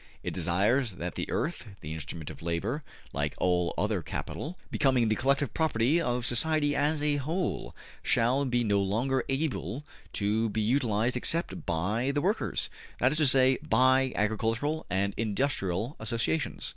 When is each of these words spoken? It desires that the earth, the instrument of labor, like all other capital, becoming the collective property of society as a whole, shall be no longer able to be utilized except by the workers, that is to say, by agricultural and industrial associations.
It 0.23 0.33
desires 0.33 0.93
that 0.93 1.13
the 1.13 1.29
earth, 1.29 1.67
the 1.81 1.93
instrument 1.93 2.31
of 2.31 2.41
labor, 2.41 2.81
like 3.13 3.35
all 3.37 3.71
other 3.77 4.01
capital, 4.01 4.57
becoming 4.71 5.09
the 5.09 5.15
collective 5.15 5.53
property 5.53 6.01
of 6.01 6.25
society 6.25 6.75
as 6.75 7.03
a 7.03 7.17
whole, 7.17 7.75
shall 8.01 8.43
be 8.45 8.63
no 8.63 8.81
longer 8.81 9.23
able 9.29 9.83
to 10.13 10.49
be 10.49 10.61
utilized 10.61 11.15
except 11.15 11.67
by 11.67 12.09
the 12.09 12.19
workers, 12.21 12.67
that 12.99 13.11
is 13.11 13.19
to 13.19 13.27
say, 13.27 13.59
by 13.61 14.11
agricultural 14.15 14.87
and 14.89 15.13
industrial 15.17 15.95
associations. 15.99 16.67